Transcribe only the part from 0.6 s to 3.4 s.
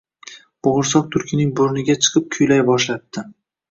Bo’g’irsoq tulkining burniga chiqib kuylay boshlabdi: